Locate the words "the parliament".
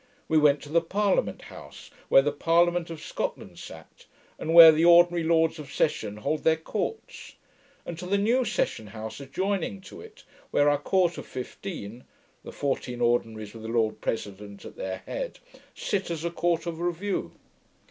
0.69-1.43, 2.23-2.89